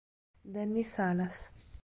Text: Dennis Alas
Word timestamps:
Dennis 0.51 0.97
Alas 0.97 1.53